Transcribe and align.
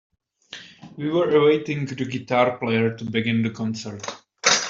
We 0.97 1.11
were 1.11 1.29
awaiting 1.29 1.85
the 1.85 1.93
guitar 1.93 2.57
player 2.57 2.95
to 2.95 3.05
begin 3.05 3.43
the 3.43 3.51
concert. 3.51 4.03